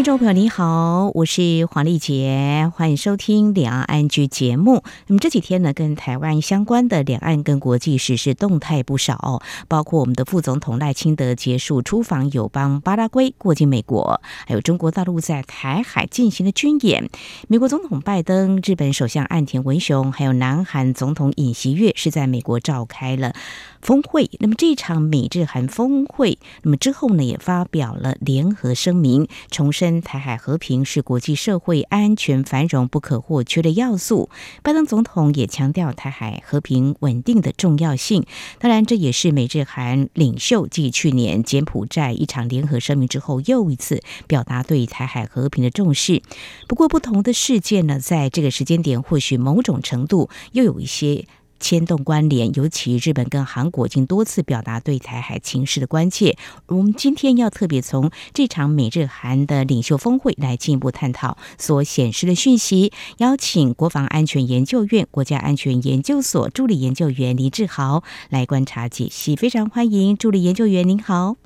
[0.00, 4.82] 听众朋友你好，我是黄丽杰，欢迎收听两岸 ING 节目。
[5.08, 17.10] 那么这几天呢，跟台湾相关的两岸跟国际时事动态不少，包括我们的副总统赖清德结束出访友邦巴拉圭，过境美国，还有中国大陆在台海进行的军演，
[17.48, 23.34] 美国总统拜登、日本首相岸田文雄，还有南韩总统尹锡悦是在美国召开了
[23.80, 24.30] 峰会。
[24.40, 30.00] 那么这场美日韩峰会，那么之后呢，也发表了联合声明，重申。
[30.02, 34.30] 台海和平是国际社会安全繁荣不可或缺的要素。
[34.62, 38.24] 拜登总统也强调台海和平稳定的重要性。
[38.58, 46.22] 当然，这也是美日韩领袖继去年柬埔寨一场联合声明之后，又一次表达对台海和平的重视。
[46.66, 51.26] 不过，不同的事件呢，在这个时间点，或许某种程度又有一些。
[51.60, 56.36] 牵动关联，尤其日本跟韩国已经多次表达对台海情势的关切。
[56.66, 69.36] 我们今天要特别从这场美日韩的领袖峰会来进一步探讨所显示的讯息，邀请国防安全研究院国家安全研究所助理研究员黎志豪来观察解析。
[69.36, 71.36] 非常欢迎助理研究员，您好。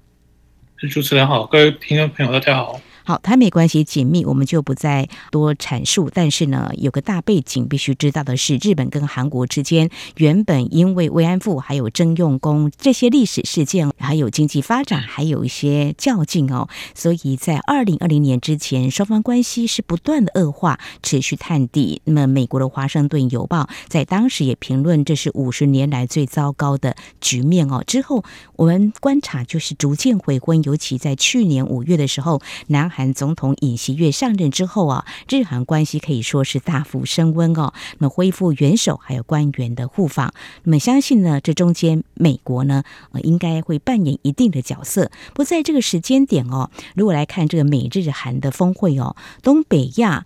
[0.91, 2.81] 主持人好，各位听众朋友大家好。
[3.07, 6.11] 好，台美关系紧密，我们就不再多阐述。
[6.11, 22.01] 但是呢，有个大背景必须知道的是，日本跟韩国之间原本因为慰安妇还有征用工这些历史事件，还有经济发展，还有一些较劲哦，所以在二零二零年之前，双方关系是不断的恶化，持续探底。
[22.05, 27.85] 那么，美国的《华盛顿邮报》在当时也评论，这是五十年来最糟糕的局面哦。
[27.87, 28.25] 之后，
[28.57, 37.73] 我们观察就是逐渐回温，尤其在去年五月的时候，南韩总统尹锡悦上任之后啊，日韩关系可以说是大幅升温哦。
[37.99, 40.33] 那恢复元首还有官员的互访，
[40.63, 45.11] 那么相信呢，这中间美国呢，呃，应该会扮演一定的角色。
[45.35, 50.25] 不在这个时间点哦，如果来看这个美日韩的峰会哦，东北亚。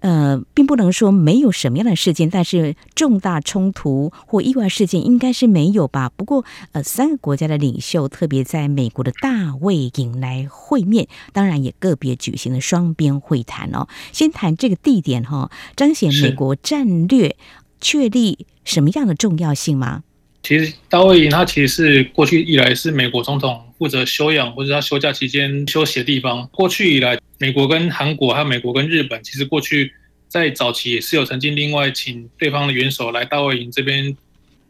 [0.00, 6.10] 呃，并不能说没有什么样的事件，但是重大冲突或意外事件应该是没有吧。
[6.16, 13.86] 不过，呃，三个国家的领袖特别在美国的大卫营来会面，当然也个别举行了双边会谈哦。
[14.12, 17.36] 先谈这个地点哈、哦，彰显美国战略
[17.80, 20.02] 确立什么样的重要性吗？
[20.42, 26.46] 其实大卫营它其实是过去以来是美国总统负责休养或者他休假期间休息的地方。
[26.52, 29.90] 过去以来，美国跟韩国还有美国跟日本，其实过去
[30.28, 34.14] 在早期也是有曾经另外请对方的元首来大卫营这边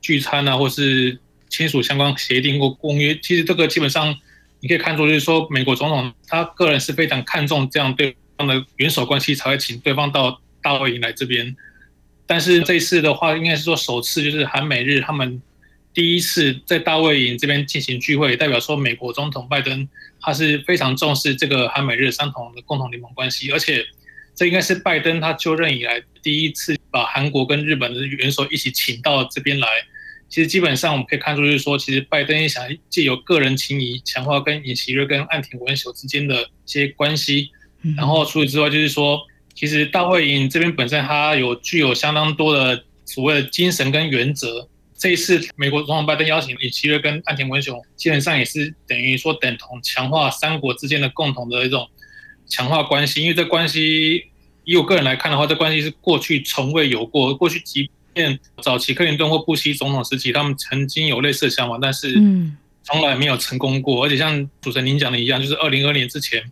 [0.00, 3.18] 聚餐啊，或是签署相关协定或公约。
[3.20, 4.16] 其实这个基本上
[4.60, 11.56] 你可以看出，就是说美国总统他个人是非常看重这样对方的元首关系，才会请对方到大卫营来这边。
[12.28, 15.42] 但是这次的话，应该是说首次就是韩美日他们。
[15.92, 19.88] 第一次在大卫营这边进行聚会，代表说美国总统拜登
[20.20, 23.84] 他是非常重视这个韩美日三同的共同联盟关系，而且
[24.34, 29.66] 这应该是拜登他就任以来第一次把韩国跟日本的元首一起请到这边来。
[30.28, 37.50] 其实基本上我们可以看出，就是说，其实拜登也想借由个人情谊强化跟尹锡悦跟岸田文雄之间的一些关系。
[37.96, 39.20] 然后除此之外，就是说，
[39.56, 44.68] 其实大卫营这边本身它有具有相当多的所谓的精神跟原则。
[45.00, 51.88] 这一次，美国总统拜登邀请尹锡悦跟岸田文雄，基本上也是等于说等同强化三国之间的共同的一种
[52.46, 53.22] 强化关系。
[53.22, 54.26] 因为这关系，
[54.64, 57.34] 以我个人来看的话，这关系是过去从未有过。
[57.34, 62.12] 过去即便早期克林顿或布希总统时期，他们曾经有类似的想法，但是
[62.82, 64.04] 从来没有成功过。
[64.04, 66.42] 而且像主持人您讲的一样，就是二零二年之前，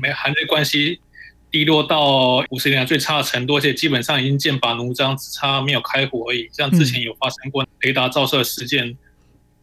[0.00, 1.00] 美韩日关系。
[1.50, 6.48] 低落到五十年来最差的程度，而且基本上已经剑拔弩张，只差没有开火而已。
[6.52, 8.96] 像之前有发生过雷达照射事件，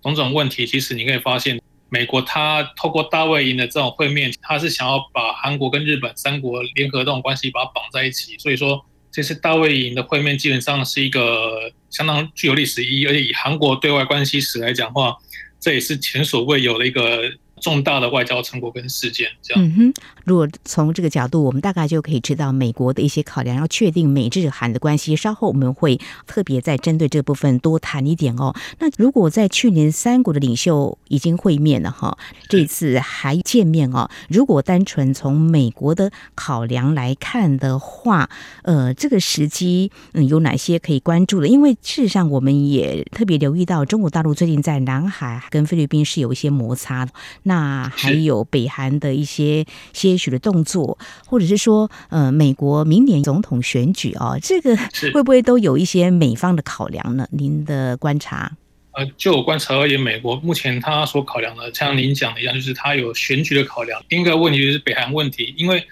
[0.01, 8.35] 种种问题，其实你可以发现，美国它透过大卫营的这种会面，它是想要把韩国跟日本三国联合这种关系把它绑在一起。
[8.39, 15.15] 所以说，这次大卫营的会面基本上是一个相当具有历史意义，而且以韩国对外关系史来讲的话，
[15.59, 17.31] 这也是前所未有的一个。
[17.61, 19.63] 重大的外交成果跟事件，这样。
[19.63, 19.93] 嗯哼，
[20.25, 25.15] 如果从这个角度，我们大概就可以知道美国的一些考量，要确定美日韩的关系。
[25.15, 28.53] 稍后我们会特别再针对这部分多谈一点哦。
[28.79, 32.17] 那如果在去年三国的领袖已经会面了哈，
[32.49, 34.09] 这次还见面哦。
[34.27, 38.29] 如果单纯从美国的考量来看的话，
[38.63, 41.47] 呃，这个时机嗯有哪些可以关注的？
[41.47, 47.11] 因为事实上我们也特别留意到，中国大陆最近在南海跟菲律宾是有一些摩擦的。
[47.47, 54.75] 那还有北韩的一些些许的动作，或者是说，呃，美国明年总统选举哦，这个
[55.13, 57.27] 会不会都有一些美方的考量呢？
[57.31, 58.51] 您的观察？
[58.93, 64.01] 呃，就我观察而言，美国目前他所考量的，像您讲的一样，就是他有选举的考量。
[64.09, 65.85] 另一个问题就是北韩问题，因为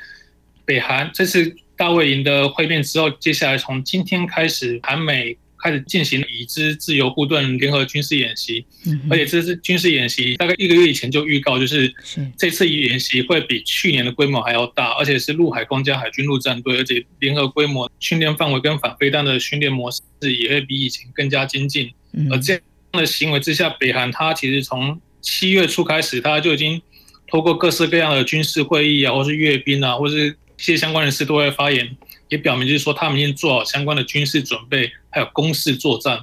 [0.66, 8.66] 北韩这次大卫营的会面之后，接下来从今天开始，韩美开始进行已知自由护盾联合军事演习，
[9.10, 11.94] 而且这次军事演习大概一个月以前就预告，就是
[12.38, 21.90] 这次演习会比去年的规模还要大，而且是陆海空加海军陆战队，而且联合规模、训练范围跟反飞弹的训练模式也会比以前更加精进，
[22.30, 22.62] 而这样。
[22.96, 26.80] 的行为之下，北韩它其实从七月初开始，它就已经
[27.28, 31.98] 透过各式各样的军事会议啊，或是阅兵啊，或是一些相关人士都会发言，
[32.34, 36.18] 也表明就是说他们已经做好相关的军事准备，还有攻势作战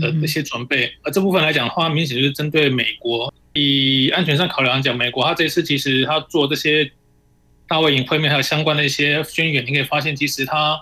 [0.00, 0.90] 的那些准备。
[1.02, 6.90] 而这部分来讲的话，明显就是针对美国，以安全上考量讲，美国他这次其实他做这些
[7.68, 10.80] 大卫营会面还有相关的一些宣言，你可以发现，其实他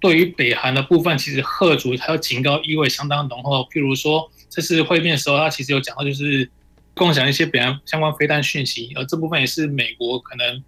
[0.00, 4.30] 对于北韩的部分，其实吓阻还有警告意味相当浓厚，譬如说。
[4.50, 6.48] 这次会面的时候，他其实有讲到，就是
[6.94, 10.62] 共享一些北韩相关飞弹讯息，而这部分也是美国可能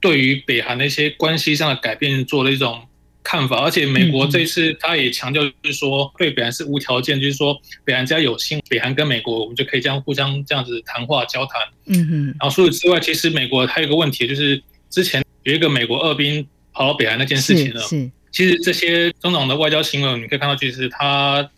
[0.00, 2.86] 对于北韩的一些关系上的改变做了一种
[3.22, 3.64] 看法。
[3.64, 11.62] 而且美国这次他也强调，就是说对北韩是无条件，就是说北韩只要有心，北韩跟美国我们就可以这样互相这样子谈话交谈。
[11.86, 12.26] 嗯哼。
[12.40, 18.10] 然后除此之外，其实美国还有一个问题，就是之前有一个美国二兵跑到北韩那件事情呢，是。
[18.30, 21.48] 其实这些种种的外交行为，你可以看到，其实他。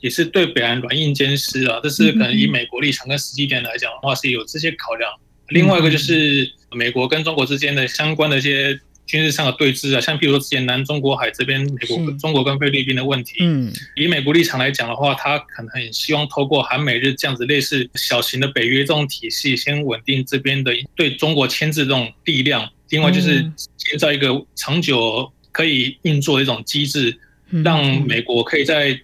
[0.00, 5.08] 也是对北韩软硬兼施啊，这是可能以美国立场跟实际点来讲的话，是有这些考量。
[5.52, 13.36] 另外一个就是美国跟中国之间的相关的一些军事上的对峙啊，像譬如说之前南中国海这边，美国、中国跟菲律宾的问题。
[13.40, 22.68] 嗯，以美国立场来讲的话，他可能很希望透过韩美日这样子类似小型的北约这种体系，先稳定这边的对中国牵制这种力量。
[22.90, 23.42] 另外就是
[23.76, 27.18] 建造一个长久可以运作的一种机制，
[27.64, 29.00] 让美国可以在。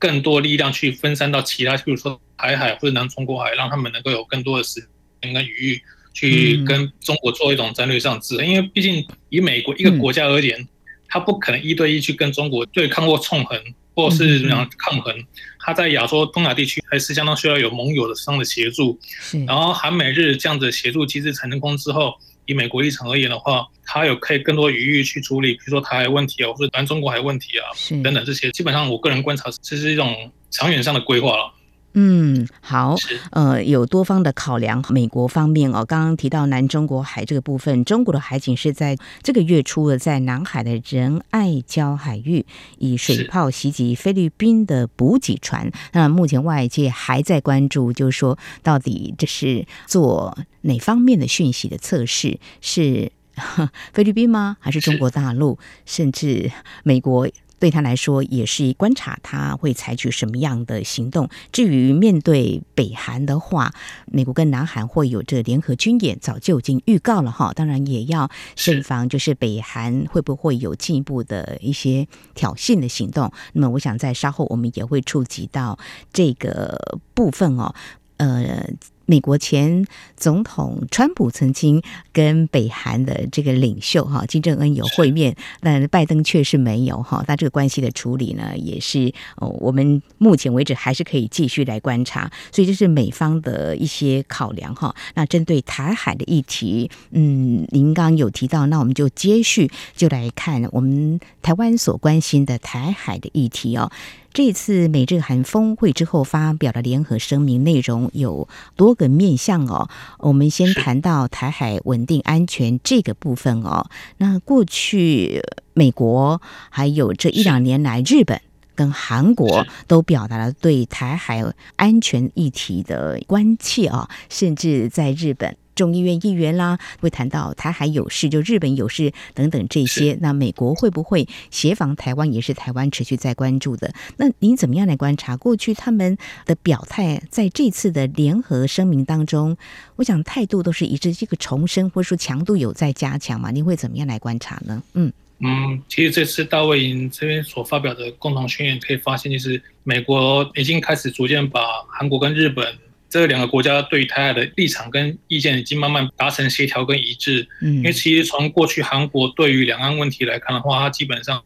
[0.00, 4.88] 更多力量去分散到其他，比如说台海或者南中国海，让他们能够有更多的时间
[5.20, 5.82] 跟余裕
[6.14, 8.46] 去跟中国做一种战略上制衡。
[8.46, 10.66] 因为毕竟以美国一个国家而言，
[11.08, 13.60] 他不可能一对一去跟中国对抗或纵横，
[13.94, 15.14] 或是怎么样抗衡。
[15.58, 18.98] 他在亚洲、东亚地区还是相当需要有盟友的上的协助。
[19.46, 22.14] 然后韩美日这样子协助机制成功之后。
[22.50, 27.68] 以美国立场而言的话，他有可以更多余裕去处理，比如说台海问题啊，或者南中国海问题啊，
[28.02, 31.52] 等等这些，基本上我个人观察，这是一种长远上的规划了。
[32.00, 32.94] 嗯，好，
[33.32, 34.84] 呃，有多方的考量。
[34.90, 42.46] 美国方面哦，刚刚提到南中国海这个部分，中国的海警是在这个月初的在南海的仁爱礁海域
[42.78, 45.68] 以水炮袭击菲律宾的补给船。
[45.90, 52.38] 那目前外界还在关注，就是说到底这是做哪方面的讯息的测试？
[52.60, 53.10] 是
[53.92, 54.56] 菲律宾吗？
[54.60, 55.58] 还是中国大陆？
[55.84, 56.52] 甚至
[56.84, 57.28] 美国？
[57.58, 61.28] 对他来说，也是观察他会采取什么样的行动。
[61.52, 63.72] 至于面对北韩的话，
[64.06, 67.52] 美国跟南韩会有这联合军演，早就已经预告了哈。
[67.52, 73.32] 当然也要慎防，就是北韩会不会有进一步的一些挑衅的行动。
[73.52, 75.78] 那么，我想在稍后我们也会触及到
[76.12, 77.74] 这个部分哦。
[78.18, 78.64] 呃。
[79.08, 79.86] 美国前
[80.18, 81.82] 总统川普曾经
[82.12, 87.24] 跟北韩的这个领袖哈金正恩有会面，但拜登却是没有哈。
[87.26, 92.30] 那这个关系的处理呢，也是哦，我们目前为止还是可以继续来观察。
[92.52, 94.94] 所以这是美方的一些考量哈。
[95.14, 103.90] 那针对台海的议题，嗯，您刚刚有提到，那我们就接续就来看我们台湾所关心的台海的议题哦。
[104.32, 109.88] 这次美日韩峰会之后发表的联合声明内容有多个面向哦。
[110.18, 113.90] 我们先谈到台海稳定安全这个部分哦。
[114.18, 115.42] 那过去
[115.74, 118.40] 美国还有这一两年来，日本
[118.76, 121.42] 跟韩国都表达了对台海
[121.76, 125.56] 安全议题的关切啊，甚至在日本。
[125.78, 130.18] 众议院议员啦，会谈到台海有事，就日本有事等等这些。
[130.20, 133.94] 那美国会不会协防台湾，也是台湾持续在关注的。
[134.16, 139.56] 那您怎么样来观察过去他们的表态，在这次的联合声明当中，
[139.94, 143.52] 我想态度都是一致，这个重申或者说强度有在加强嘛？
[143.52, 144.82] 您会怎么样来观察呢？
[144.94, 152.66] 嗯嗯，其实这次大卫营这边所发表的共同宣言，可以发现，就是美国已经开始逐渐把韩国跟日本。
[153.10, 157.48] 这两个国家对于台海的立场跟意见已经慢慢达成协调跟一致。
[157.62, 161.42] 嗯，因为其实从过去韩国对于两岸问题来看的话，它基本上，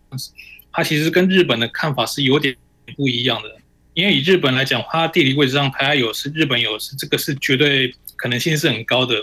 [0.73, 2.57] 它其实跟日本的看法是有点
[2.97, 3.49] 不一样的。
[3.95, 9.15] 因为以日本来讲，它地理位置上台海有事，日本有事，这个是绝对可能性是很高的。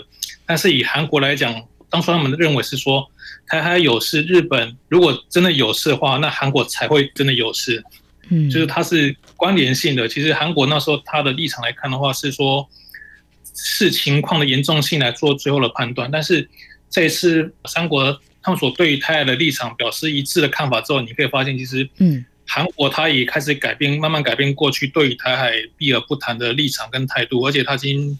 [0.46, 3.04] 但是以韩国来讲，当初他们认为是说
[3.48, 7.84] 台海有事，日本如果真的有事的话，那韩国才会真的有事。
[8.30, 10.08] 嗯，就是它是关联性的。
[10.08, 12.68] 其实韩国那时候他的立场来看的话，是说
[13.54, 16.10] 视情况的严重性来做最后的判断。
[16.10, 16.48] 但是
[16.88, 22.24] 这一次三国他们所对于台海的立场表示一致的看法之后，你可以发现，其实嗯。
[22.52, 28.18] 韩国他也开始改变，慢慢改变过去对于台海避而不谈的立场跟态度，而且他已经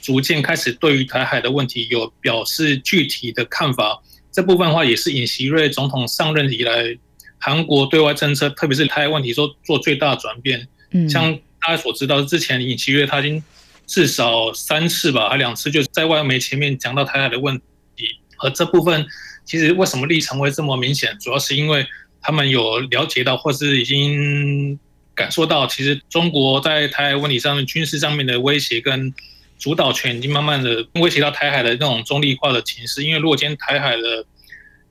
[0.00, 4.02] 逐渐开始对于台海的问题有表示具体的看法。
[4.32, 6.96] 这部分的话，也是尹锡悦总统上任以来，
[7.38, 10.68] 韩国对外政策，特别是台海问题，说做最大的转变。
[10.90, 13.42] 嗯，像大家所知道，之前尹锡悦他已经
[13.86, 17.56] 至少三次吧，还两次就是在外媒前面讲到台海的问
[17.96, 18.06] 题。
[18.38, 19.06] 而这部分
[19.44, 21.86] 其实为什么立场会这么明显，主要是因为。
[22.28, 24.76] 他们有了解到，或是已经
[25.14, 29.14] 感受到，其实中国在台海问题上面军事上面的威胁跟
[29.60, 33.04] 主导权，已经慢慢的威胁到台海的那种中立化的情势。
[33.04, 34.24] 因为如果今天台海的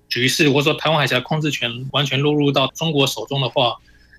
[0.08, 3.76] 局势，或者说台湾海峡控制权完全落入到中国手中的话，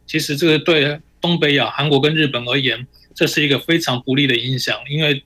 [0.07, 4.77] 其实这个对东北亚、韩国跟日本而言，这是一个非常不利的影响。
[4.89, 5.23] 因为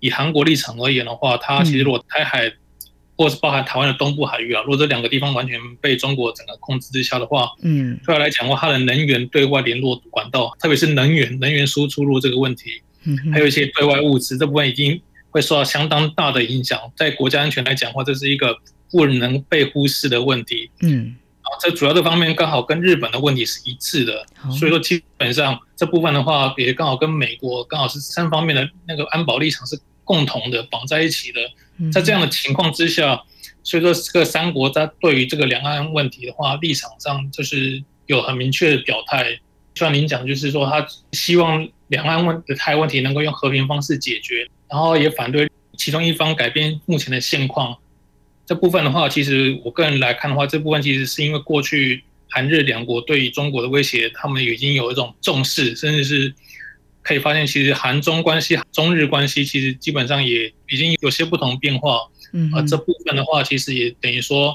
[0.00, 2.52] 以韩国立场而言的话，它其实如果台海
[3.16, 15.00] 或是包含台湾的东部海域啊，如果这两个地方完全被中国整个控制之下的话，嗯，对他来讲的话，它的能源对外联络管道，特别是能源能源输出入这个问题，嗯，还有一些对外物资这部分已经
[15.30, 16.78] 会受到相当大的影响。
[16.96, 18.56] 在国家安全来讲的话，这是一个
[18.90, 24.24] 不能被忽视的问题，嗯，啊，这主要这方面刚好跟日本的问题是一致的，
[24.58, 31.40] 所以说基本上这部分的话，也刚好跟美国刚好是三方面的那个安保立场是共同的绑在一起的。
[31.92, 33.22] 在这样的情况之下，
[33.62, 39.38] 所以说这个三国在对于这个两岸问题的话，立场上就是有很明确的表态。
[39.74, 47.76] 就像您讲，就是说他希望两岸问的台问题能够用和平方式解决，然后也反对其中一方改变目前的现况。
[48.48, 56.34] 这部分的话，其实我个人来看的话，这部分其实是因为过去韩日两国对于中国的威胁，他们已经有一种重视，甚至是。
[57.00, 62.00] 可以发现，其实韩中关系、中日关系其实基本上也已经有些不同变化。
[62.34, 64.54] 嗯，而这部分的话，其实也等于说，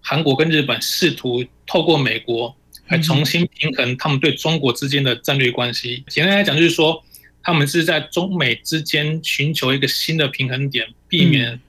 [0.00, 2.56] 韩国跟日本试图透过美国
[2.88, 6.02] 来重新平衡他们对中国之间的战略关系。
[6.08, 7.04] 简单来讲，就是说，
[7.42, 11.60] 他们是在中美之间寻求一个新的平衡点，避免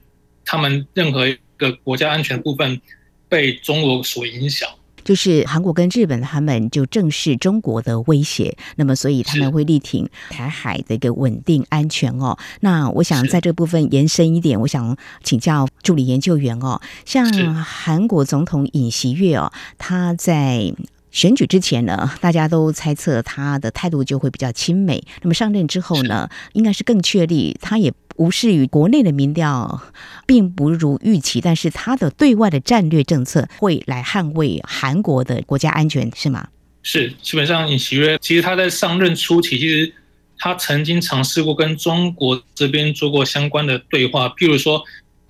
[0.50, 2.80] 他们任何一个国家安全部分
[3.28, 4.66] 被中国所影响。
[5.04, 12.38] 就是韩国跟日本，他们就正视中国的威胁，那么所以他们会力挺台海的一个稳定安全哦。
[12.60, 20.72] 那我想在这部分延伸一点，我想请教助理研究员哦，像韩国总统尹锡悦哦，他在。
[21.10, 25.02] 选举之前呢，大家都猜测他的态度就会比较亲美。
[25.22, 29.80] 那么上任之后呢，应该是更确立，他也无视于国内的民调
[30.26, 36.48] 并不如预期，但是他的对外的战略政策会来捍卫韩国的国家安全，是吗？
[36.82, 39.92] 是，基本上尹锡悦其实他在上任初期，其实
[40.38, 44.82] 他曾经尝试过跟中国这边做过相关的对话，譬如说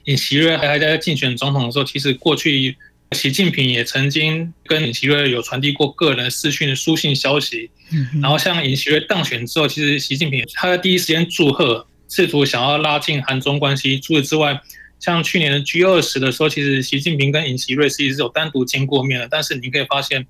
[0.04, 2.76] 尹锡悦还在竞选总统的时候，其实过去。
[3.12, 7.70] 习近平也曾经跟尹锡悦有传递过个人视讯的书信消息，
[8.20, 14.00] 然后像尹锡悦当选之后，其实习近平他在第一时间祝贺，试图想要拉近韩中关系。
[14.00, 14.60] 除此之外，
[14.98, 19.28] 像去年的 G 二十的时候，其实习近平跟尹锡瑞是一直有单独见过面的。
[19.30, 20.26] 但是你可以发现，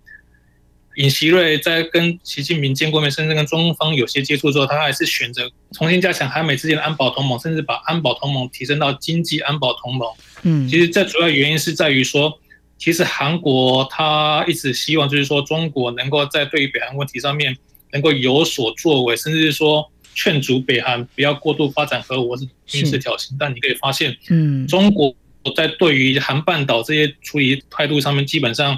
[0.96, 10.08] 尹锡瑞在跟习近平见过面，甚至跟中方有些接触之后，他还是选择重新加强韩美之间的安保同盟，甚至把安保同盟提升到经济安保同盟。
[10.42, 12.38] 嗯，其实这主要原因是在于说。
[12.80, 17.56] 其实韩国他一直希望，就是说中国能够在对于北韩问题上面
[17.92, 23.36] 能够有所作为，甚至是说劝阻北韩不要过度发展核武或是军事挑衅。
[23.38, 25.14] 但你可以发现，嗯，中国
[25.56, 28.76] 在对于韩半岛这些处理态度上面，基本上，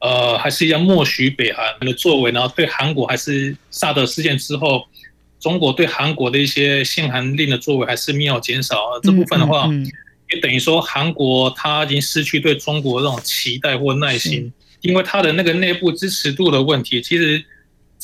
[0.00, 2.30] 呃，还是要默许北韩的作为。
[2.30, 4.84] 然后对韩国还是萨德事件之后，
[5.40, 8.76] 中国对韩国的一些限韩令的作为还是没有减少。
[9.02, 9.70] 这部分的话。
[10.32, 14.50] 也等于说，韩国他已经失去对中国这种期待或耐心，
[14.80, 17.00] 因为他的那个内部支持度的问题。
[17.02, 17.44] 其实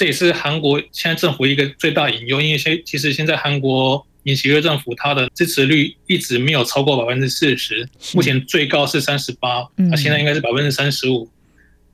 [0.00, 11.28] 这也是韩国现在政府一个最大隐忧，因为现其实现在韩国尹锡悦政府他的支持率一直没有超过百分之四十，目前最高是三十八，那现在应该是百分之三十五。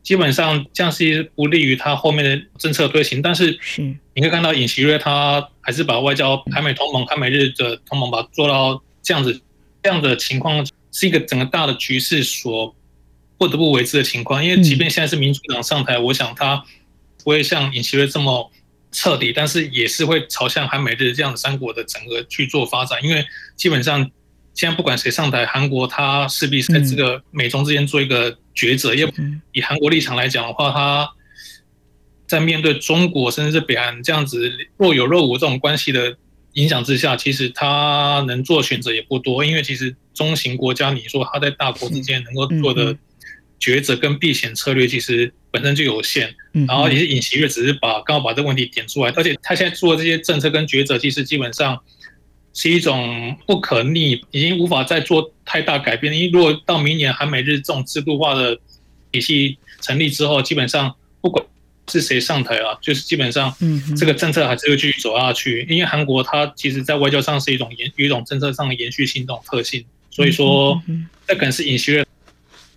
[0.05, 3.21] 基本上这样是不利于他后面的政策推行。
[3.21, 3.59] 但是
[4.15, 9.41] 你可以看到尹锡悦他还是把外交韩美同盟、韩美日的同盟把它做到这样子。
[9.83, 12.73] 这样的情况是一个整个大的局势所
[13.37, 16.65] 不得不为之的情况，因为即便现在是民主党上台，我想他
[17.27, 18.53] 不会像尹锡悦这么
[18.93, 24.09] 彻底，但是也是会朝向韩美日这样的三国的整个去做发展，因为基本上
[24.55, 28.95] 现在不管谁上台，韩国它势必是在这个美中之间做一个抉择。
[28.95, 29.13] 因为
[29.51, 31.11] 以韩国立场来讲的话，它
[32.29, 36.17] 在面对中国甚至是北韩这样子若有若无这种关系的
[36.53, 39.45] 影响之下，其实它能做选择也不多。
[39.45, 42.97] 因为其实中型国家，你说它在大国之间能够做的
[43.61, 46.35] 抉择跟避险策略，其实本身就有限。
[46.67, 51.79] 然后也是尹锡悦只是把刚好把这个问题点出来，而且他现在做的这些政策跟抉择，其实基本上
[52.55, 56.15] 是一种不可逆，已经无法再做太大改变。
[56.15, 58.59] 因为如果到明年韩美日这种制度化的
[59.13, 61.45] 体系成立之后，基本上不管
[61.91, 63.55] 是谁上台啊，就是基本上
[63.99, 65.67] 这个政策还是会继续走下去。
[65.69, 70.83] 因为韩国它其实在外交上是一种延有一种政策上的延续性这种特性，所以说
[71.29, 72.06] 这可能是尹锡悦。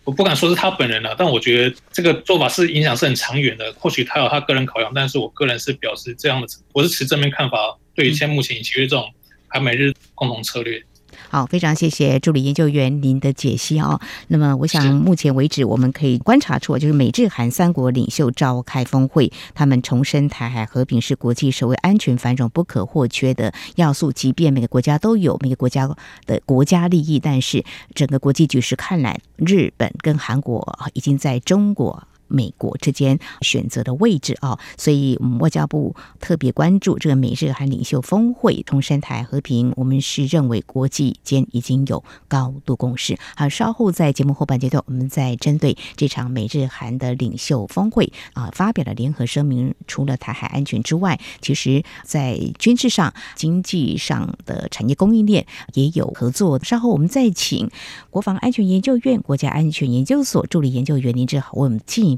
[0.09, 3.71] 我不敢说是他本人了，但我觉得这个做法是影响是很长远的。
[3.73, 7.77] 或许他有他个人考量，但是我个人是表示这样的，我是持正面看法。
[7.93, 9.07] 对于现目前以及这种
[9.47, 10.83] 韩美日共同策略。
[11.29, 14.01] 好，非常谢谢助理研究员您的解析啊、哦。
[14.29, 24.11] 那么，我想目前为止，我们可以观察出，就是美日韩三国领袖召开峰会，他们重申台海和平是国际社会安全繁荣不可或缺的要素。
[24.11, 25.87] 即便每个国家都有每个国家
[26.25, 32.07] 的国家利益，但是整个国际局势看来，日本跟韩国已经在中国。
[32.29, 39.73] 美国之间选择的位置啊，所以我们外交部特别关注这个美日韩领袖峰会，重申台和平。
[39.75, 43.17] 我们是认为国际间已经有高度共识。
[43.35, 49.73] 好，稍后在节目后半阶段，我们再针对这场美日韩的领袖峰会啊，发表了联合声明。
[49.87, 56.63] 除了台海安全之外，其实在军事上、经济上的产业供应链也有合作。
[56.63, 57.69] 稍后我们再请
[58.09, 62.15] 国防安全研究院国家安全研究所助理研究员林志豪为我们进一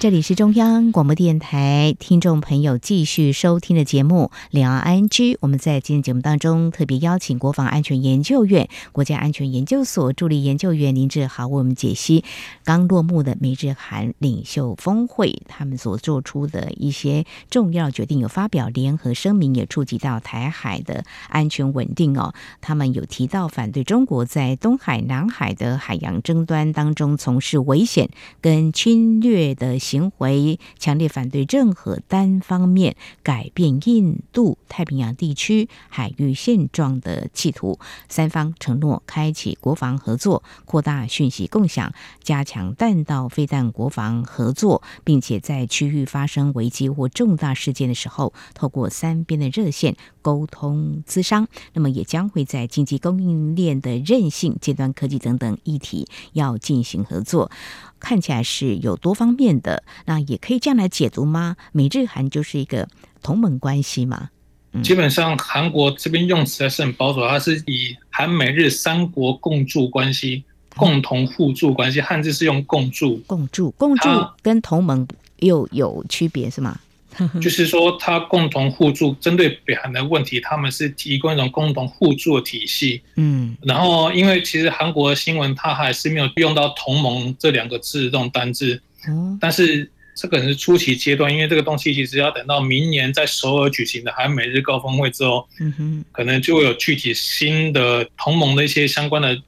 [0.00, 5.08] 这里是中央广播电台，听众朋友继续收听的节目《两岸 ING》。
[5.40, 12.24] 我们在今天节目当中特别邀请国防安全研究院国家安全研究所助理研究员林志豪为我们解析
[12.64, 22.32] 刚落幕的美日韩领袖峰会，他们所做出的一些重要决定，有发表联合声明，也触及到台海的安全稳定哦。
[22.62, 28.08] 他们有提到反对中国在东海、南海的海洋争端当中从事危险
[28.40, 29.78] 跟侵略的。
[29.90, 37.80] 行为强烈反对任何单方面改变印度太平洋地区海域现状的企图。
[38.08, 51.48] 三方承诺开启国防合作，扩大讯息共享，加强弹道飞弹国防合作，并且在区域发生危机或重大事件的时候，透过三边的热线沟通咨商。
[51.72, 57.50] 那么，也将会在经济供应链的韧性、尖端科技等等议题要进行合作。
[57.98, 61.56] 看起来是有多方面的，那也可以这样来解读吗？
[61.72, 62.88] 美日韩就是一个
[63.22, 64.30] 同盟关系嘛？
[64.72, 70.44] 嗯，基本上韩国这边用词还是很保守，它是以韩美日三国共助关系、
[70.76, 73.16] 共同互助关系，汉字是用共助。
[73.26, 74.08] 共助，共助
[74.42, 75.06] 跟同盟
[75.38, 76.78] 又有区别是吗？
[77.42, 83.02] 就是说，它共同互助，针对北韩的问题，他们是提供一种共同互助的体系。
[83.16, 88.80] 嗯，然后因为其实韩国的新闻，它还是没有用到同盟这两个字这种单字。
[89.08, 99.40] 嗯，但是这可能是初期阶段，因为这个东西其实要等到明年在首尔举行的韩美日高峰会之后，嗯哼，可能就会有具体新的同盟的一些相关的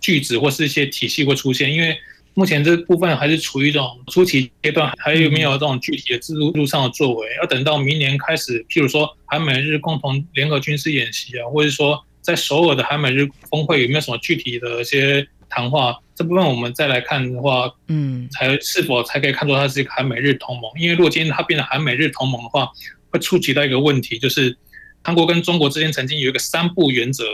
[0.00, 1.96] 句子或是一些体系会出现，因为。
[2.36, 7.28] 目前这部分还是处于一种初期阶段，还有没有这种具体的制度上的作为？
[7.40, 15.96] 要等到明年开始，譬如说韩美日共同联合军事演习啊，或者说在首尔的韩美日峰会有没有什么具体的一些谈话？
[16.14, 20.70] 这部分我们再来看的话，嗯，才是否才可以看出它是一个韩美日同盟？
[20.78, 22.68] 因为如果今天它变成韩美日同盟的话，
[23.10, 24.56] 会触及到一个问题，就是
[25.02, 27.24] 韩国跟中国之间曾经有一个三不原则：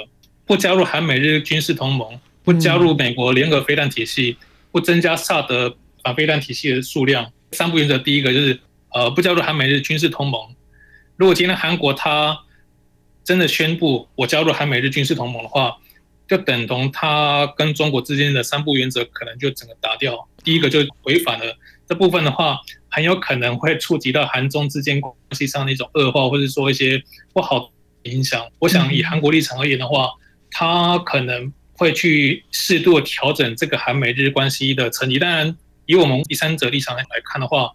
[0.46, 4.36] 不加入韩美日军事同盟，不加入美国联合飞弹体系。
[4.72, 7.98] 不增加萨德反飞弹体系的数量，三不原则。
[7.98, 8.60] 第一个就是，
[8.92, 10.40] 呃，不加入韩美日军事同盟。
[11.16, 12.38] 如果今天韩国它
[13.24, 15.76] 真的宣布我加入韩美日军事同盟的话，
[16.30, 20.28] 就等同他跟中国之间的三不原则可能就整个打掉。
[20.44, 27.58] 第一个就违反了这部分的话，很有可能会触及到韩中之间关系上的一种恶化，或者说一些不好
[28.04, 28.46] 的影响。
[28.60, 30.08] 我想以韩国立场而言的话，
[30.52, 35.18] 他可能会去适度调整这个韩美日关系的层级。
[35.18, 37.72] 当然，以我们第三者立场来看的话，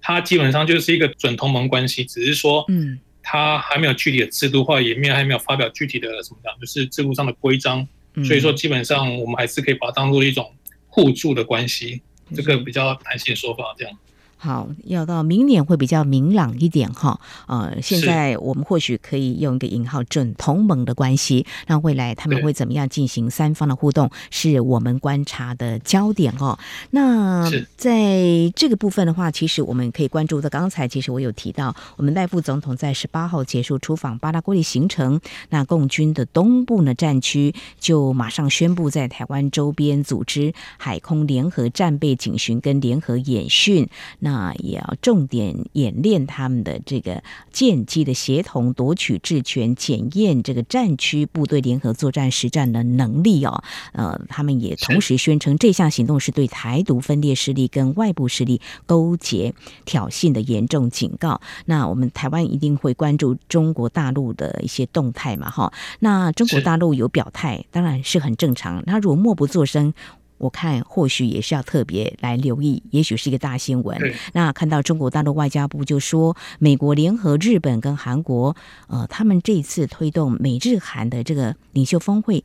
[0.00, 7.86] 它基本上就是一个准同盟关系，只是说，嗯，它还没有具体的制度化，也没有还没有发表具体的什么讲，就是制度上的规章。
[8.24, 10.52] 所以说，基本上我们还是可以把它当做一种
[10.86, 12.02] 互助的关系，
[12.34, 13.98] 这个比较弹性说法这样。
[14.38, 17.20] 好，要到明年会比较明朗一点哈。
[17.48, 26.56] 呃，现在我们或许可以用一个引号“准同盟”的关系，那未来他们会怎么样进行三方的互动，是我们观察的焦点哦。
[26.90, 30.48] 那在这个部分的话，其实我们可以关注的。
[30.48, 35.20] 刚才其实我有提到，我们赖副总统在十八号结束出访巴拉圭的行程，
[35.50, 43.88] 那共军的东部呢战区就马上宣布在台湾周边组织海空联合战备警巡跟联合演训。
[44.20, 44.27] 那
[44.58, 53.62] 也要重点演练他们的这个舰机的协同夺取制权，检验这个战区部队联合作战实战的能力哦。
[53.92, 61.40] 呃，他们也同时宣称这项行动是对台独分裂势力跟外部势力勾结挑衅的严重警告。
[61.66, 65.50] 那我们台湾一定会关注中国大陆的一些动态嘛？
[65.50, 68.84] 哈，那中国大陆有表态，当然是很正常。
[68.84, 69.92] 他如果默不作声。
[70.38, 73.98] 我看或许也是要特别来留意，也许是一个大新闻。
[74.32, 82.44] 那看到中国大陆外交部就说，美国联合日本跟韩国，呃，他们这次推动美日韩的这个领袖峰会，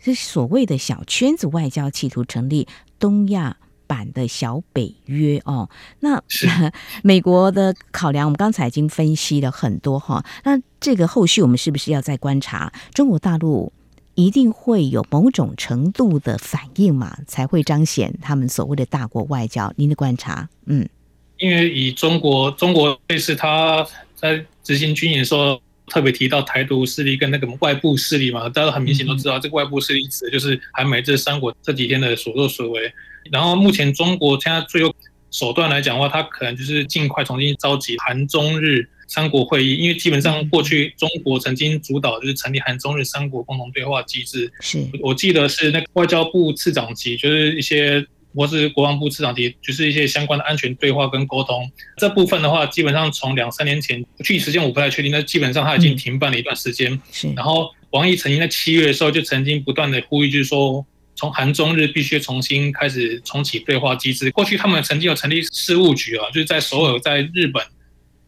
[0.00, 2.66] 是所谓的小圈子外交，企图成立
[2.98, 5.68] 东亚版的小北约哦。
[6.00, 6.22] 那
[7.04, 10.24] 美国的考量，我们刚才已经分析了很多哈。
[10.44, 13.72] 那这个后续我们是不是要再观察中国大陆？
[14.18, 19.72] 一定会有某种程度的反应嘛，才会彰显他们所谓的大国外交。
[19.76, 20.88] 您的观察，嗯，
[21.36, 32.92] 因为以中国，中国这次他在执行军演的时候，特别提到台独势力跟那个外部势力嘛，大家很明显都知道，这个外部势力指的就是韩美这三国这几天的所作所为。
[33.30, 34.92] 然后目前中国现在最有
[35.30, 38.88] 手段来讲的话，他可能就是尽快重新召集韩中日。
[39.08, 44.52] 三国会议，因为基本上过去中国曾经主导就是成立韩中日三国共同对话机制。
[44.60, 51.68] 是，我记得是那个外交部次长级，就是一些或是国防部次长级，就是一些相关的安全对话跟沟通。
[51.96, 57.00] 这部分的话，基本上从两三年前，具体时间我不太确定，但基本上它已经停办了一段时间。
[57.10, 57.32] 是。
[57.32, 60.84] 然后王毅曾经在七月的时候就曾经不断的呼吁，就是说
[61.16, 64.30] 从韩中日必须重新开始重启对话机制。
[64.32, 67.64] 过去他们曾经有成立事务局啊，就是在首尔、在日本。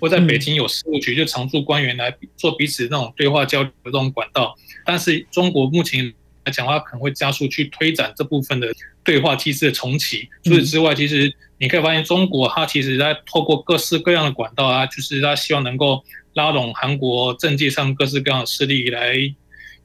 [0.00, 4.54] 或在北京有事务局，就常驻官员来做彼此那种对话交流的这种管道。
[4.84, 6.12] 但是中国目前
[6.44, 8.68] 来讲的话，可能会加速去推展这部分的
[9.04, 10.28] 对话机制的重启。
[10.42, 16.02] 除此之外，其实你可以发现，中国它其实在透过各式各样的管道啊，就是它希望能够
[16.34, 19.16] 拉拢韩国政界上各式各样的势力来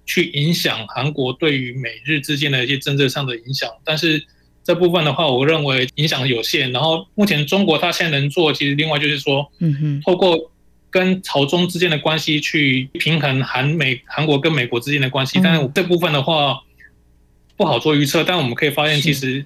[0.06, 4.26] 去影响韩国对于美日之间的一些政策上的影响，但是。
[4.66, 6.72] 这部分的话，我认为影响有限。
[6.72, 10.52] 然后目前中国它现在能做，其实另外就是说，嗯哼，透过
[10.90, 15.40] 跟朝中之间的关系去平衡韩美韩国跟美国之间的关系。
[15.44, 16.64] 但是这部分的话
[17.56, 18.24] 不好做预测。
[18.24, 19.46] 但我们可以发现，其实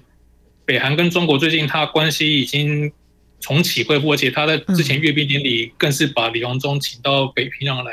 [0.64, 2.90] 北韩跟中国最近它关系已经
[3.40, 7.92] 重启恢复，而且他在之前阅兵典礼更是把李鸿忠请到北平壤来，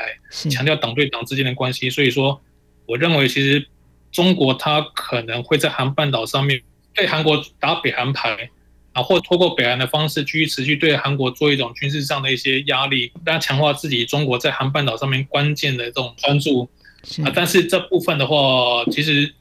[0.50, 1.90] 强调党对党之间的关系。
[1.90, 2.40] 所以说，
[2.86, 3.66] 我认为其实
[4.10, 6.62] 中国它可能会在韩半岛上面。
[6.94, 8.50] 对韩国打北韩牌，
[8.92, 16.68] 啊，或通过北韩的方式继续持续对韩国做一种军事上的一些压力，大家强化自己中国在韩半岛上面关键的这种专注
[17.24, 17.30] 啊。
[17.34, 19.32] 但是这部分的话，其实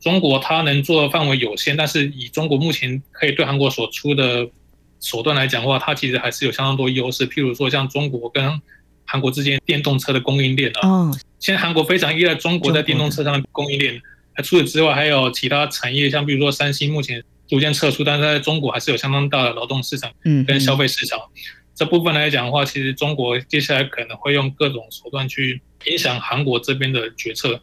[0.00, 4.48] 中国它能做的范围有限，但是以中国目前可以对韩国所出的
[5.00, 7.28] 手段来讲的话，它其实还是有相当多优势。
[7.28, 8.60] 譬如说，像中国跟
[9.04, 14.00] 韩国之间电动车的供应链啊，现在韩国非常依赖中国在电动车上的供应链。
[14.42, 21.18] 除此之外，还有其他产业，像比如说三星，目前逐渐撤出，但是在中国还是有相当大的劳动市场，嗯，跟消费市场。
[21.74, 27.60] 这部分来讲的话，其实中国接下来可能会用各种手段去影响韩国这边的决策。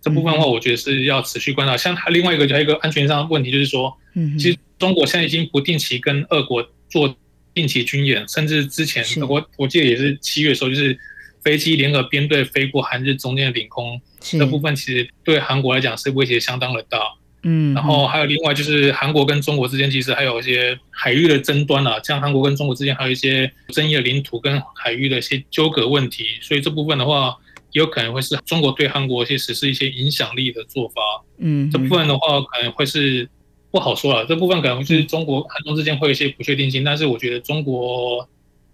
[0.00, 1.76] 这部分的话，我觉得是要持续观察。
[1.76, 7.14] 像它另外一个还有一个安全上的问题，就是说，嗯，其实中国现在已经不定期跟俄国做
[7.52, 10.98] 定期军演，甚至之前我我记得也是七月的时候，就是。
[11.46, 16.98] 飞机联合编队飞过韩日中间的领空，这部分其实对韩国来讲是威胁相当的大。
[17.44, 27.36] 嗯，然后还有另外就是韩国跟中国之间其实还有一些海域的争端啊，像韩国跟中国之间还有一些争议的领土跟海域的一些纠葛问题，所以这部分的话
[27.70, 31.00] 也有可能会是中国对韩国一些实施一些影响力的做法。
[31.38, 33.28] 嗯，这部分的话可能会是。
[33.68, 34.24] 不好说了。
[34.24, 38.26] 这部分可能是中国韩中之间会有一些不确定性，但是我觉得中国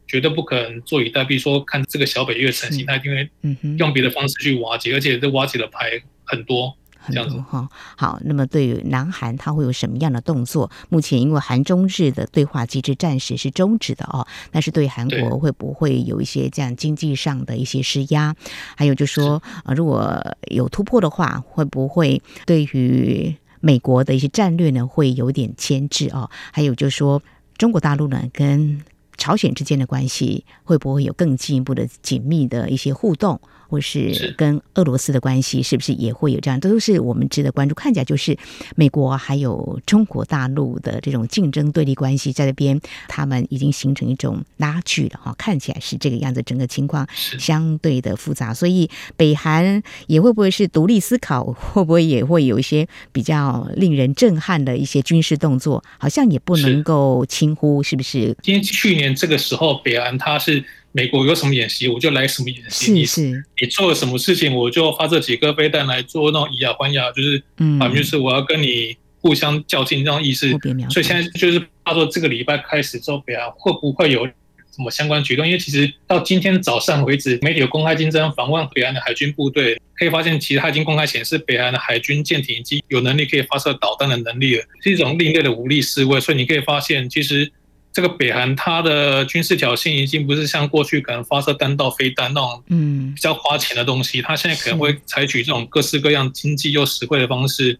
[0.06, 3.30] 绝对不可能坐以待毙，说看这个小北越成型，他一定会
[3.78, 6.76] 用别的方式去瓦解，而且这瓦解的牌很多。
[7.04, 10.70] 很多哈，好，那么对于南韩，他会有什么样的动作？
[10.88, 18.36] 目前因为韩中日的对话机制暂时是终止的哦，但是对韩国会不会有一些这样经济上的一些施压？
[18.76, 26.30] 还有就是说，呃，如果有突破的话，会不会对于美国的一些战略呢，会有点牵制哦？
[26.52, 27.20] 还有就是说，
[27.58, 28.80] 中国大陆呢跟
[29.16, 33.40] 朝鲜之间的关系会不会有更进一步的紧密的一些互动？
[33.72, 36.61] 或是跟俄罗斯的关系是不是也会有这样？
[36.61, 37.74] 这都是我们值得关注。
[37.74, 38.37] 看起来就是
[38.76, 45.35] 美国还有中国大陆的这种竞争对立关系在这边，他们已经形成一种拉锯了哈。
[45.38, 48.52] 看起来是这个样子，整个情况相对的复杂。
[48.52, 51.44] 所以北韩也会不会是独立思考？
[51.44, 55.82] 会不会也会有一些比较令人震撼的一些军事动作？
[55.96, 58.37] 好像也不能够轻忽，是不是？
[58.44, 60.62] 因为去年这个时候，北韩它是。
[60.92, 63.05] 美国有什么演习，我就来什么演习。
[63.05, 70.50] 是是，你做了什么事情，我就发射几颗飞弹来做那种以牙还牙，就是嗯，就是我要跟你互相较劲这种意思。
[70.90, 75.46] 所以现在就是他说这个礼拜开始之后，北韩会不会有什么相关举动？
[75.46, 86.20] 因为其实到今天早上为止，媒体有公开竞争访问北韩的海军部队，可以发现其实他已经公开显示，北韩的海军舰艇已经有能力可以发射导弹的能力了，是一种另类的武力示威。
[86.20, 87.50] 所以你可以发现，其实。
[87.92, 93.12] 这个北韩它的军事挑衅已经不是像过去可能发射弹道飞弹那种嗯。
[93.14, 97.78] 比较花钱的东西，它现在可能会采取这种各式各样经济又实惠的方式，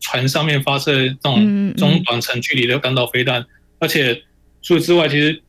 [0.00, 3.46] 船上面发射这种中短程距离的弹道飞弹，
[3.78, 4.20] 而且
[4.62, 5.40] 除此之外，其实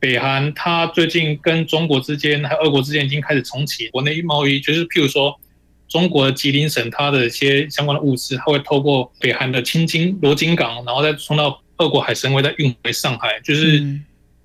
[0.00, 5.38] 北韩它最近跟中国之间还有俄国之间已经开始重启国内贸易，就是譬如说
[5.86, 11.60] 中国的吉林省它的一些相关的物资，它会透过北韩的青金、罗津港，然后再送到。
[11.78, 13.82] 俄国海参崴再运回上海，就是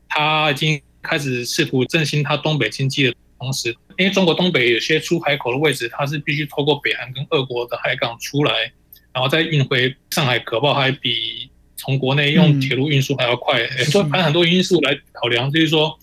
[0.07, 8.71] 他已经开始试图振兴他东北经济的同时，因为中国东北有些出海口的位置，它是必须透过北韩跟俄国的海港出来，
[9.13, 13.65] 然后再运回上海，可报还比从国内用铁路运输还要快。
[13.85, 15.97] 所以盘很多因素来考量，就是说，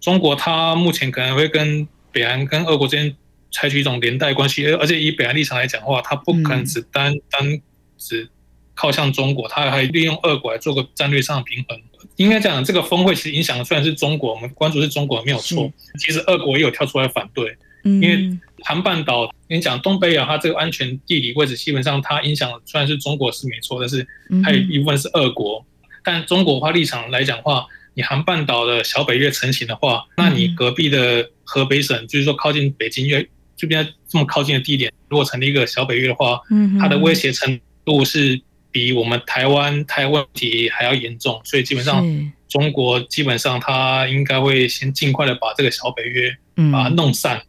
[0.00, 3.16] 中国它目前可能会跟北韩跟俄国之间
[3.50, 7.60] 采取一种连带关系，而且以北韩立场来讲的话，它不可能只单单
[7.96, 8.28] 只。
[8.74, 11.80] 靠向中国，它还利用俄国来做个战略上的平衡。
[12.16, 15.72] 应该讲，这个峰会其实影响的虽然是中国，我们关注是中国没有错。
[15.98, 18.30] 其实俄国也有跳出来反对，因为
[18.62, 24.06] 韩半岛，你讲东北亚，它这个安全地理位置，基本上它影响虽然是中国是没错，但是
[24.44, 25.64] 还有一部分是俄国。
[26.04, 36.40] 但中国话立场来讲的话，你韩半岛的小北越成型的话，那你隔壁的河北省，就是说靠近北京越这边这么靠近的地点，如果成立一个小北越的话，
[36.78, 38.40] 它的威胁程度是。
[38.74, 42.04] 比我们台湾台湾问题还要严重，所以基本上
[42.48, 46.36] 中国基本上他应该会先尽快的把这个小北约
[46.72, 47.40] 把它弄散，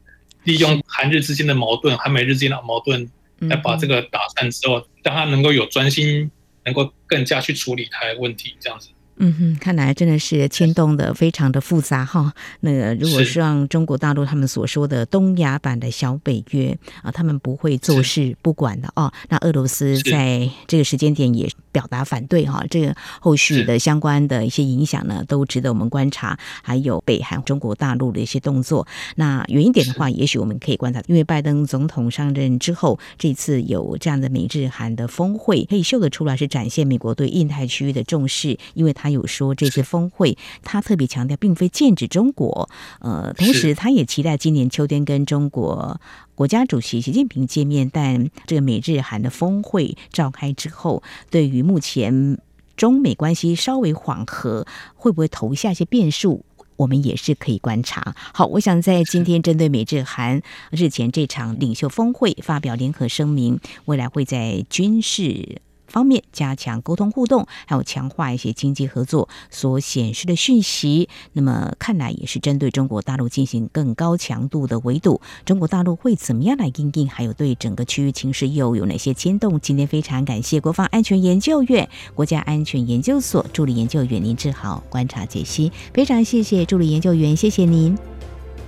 [0.43, 3.09] 利用韩日之间的矛盾、韩美日之间的矛盾
[3.39, 6.29] 来把这个打散之后，让他能够有专心，
[6.63, 8.89] 能够更加去处理台湾问题，这样子。
[9.17, 12.33] 嗯哼，看来真的是牵动的非常的复杂哈。
[12.59, 19.11] 那个如果是让中国大陆他们所说的东亚版的小北约啊，他们不会坐视不管的哦。
[19.29, 26.37] 那俄罗斯在这个时间点也表达反对哈，这个后续的相关的一些影响呢，都值得我们观察。
[26.61, 28.85] 还有北韩、中国大陆的一些动作。
[29.15, 39.04] 那远一点的话，也许我们可以观察，因为拜登总统上任之后，这次有这样的美日韩的峰会，可以秀得出来是展现美国对印太区域的重视，因为他。
[39.05, 42.67] 他有说这次峰会，他特别强调，并非剑指中国。
[43.01, 46.01] 呃，同时他也期待今年秋天跟中国
[46.33, 47.87] 国家主席习近平见面。
[47.93, 52.39] 但这个美日韩的峰会召开之后，对于目前
[52.75, 54.65] 中美关系稍微缓和，
[54.95, 56.43] 会不会投下一些变数？
[56.77, 58.15] 我们也是可以观察。
[58.33, 60.41] 好，我想在今天针对美日韩
[60.71, 65.61] 日前这场领袖峰会发表联合声明，未来会在军事。
[65.95, 71.07] 方面加强沟通互动，还有强化一些经济合作所显示的讯息。
[71.31, 75.21] 那么看来也是针对中国大陆进行更高强度的围堵。
[75.45, 77.07] 中国大陆会怎么样来应应？
[77.09, 79.57] 还有对整个区域情势又有哪些牵动？
[79.61, 85.71] 今天非常感谢国防安全研究院国家安全研究所助理研究员林志豪观察解析。
[85.93, 87.97] 非常谢谢助理研究员，谢谢您。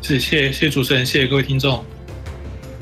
[0.01, 1.83] 谢谢，谢谢主持人，谢谢各位听众。